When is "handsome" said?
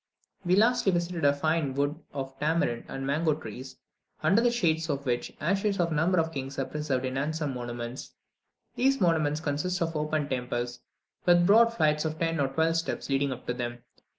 7.17-7.53